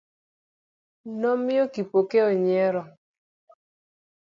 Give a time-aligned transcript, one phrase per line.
[1.19, 2.81] Nomiyo Kipokeo nyiero.